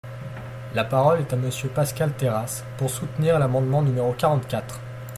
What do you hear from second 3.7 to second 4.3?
numéro